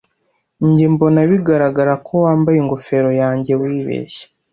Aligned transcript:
Njye 0.67 0.85
mbona 0.93 1.19
bigaragara 1.29 1.93
ko 2.05 2.13
wambaye 2.25 2.57
ingofero 2.59 3.09
yanjye 3.21 3.51
wibeshye. 3.61 4.25